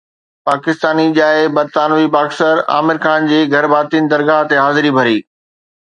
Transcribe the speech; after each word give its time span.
پاڪستاني 0.49 1.05
ڄائي 1.17 1.43
برطانوي 1.57 2.07
باڪسر 2.15 2.55
عامر 2.77 2.97
خان 3.05 3.29
جي 3.33 3.39
گهرڀاتين 3.53 4.11
درگاهه 4.15 4.49
تي 4.53 4.63
حاضري 4.65 4.95
ڀري 4.99 5.19